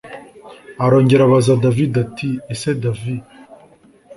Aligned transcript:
arongera 0.83 1.21
abaza 1.25 1.53
david 1.63 1.93
ati 2.05 2.29
ese 2.53 2.69
dav 2.81 3.01